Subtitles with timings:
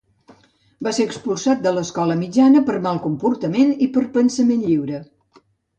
[0.87, 5.07] Va ser expulsat de l'escola mitjana per mal comportament i per pensament lliure.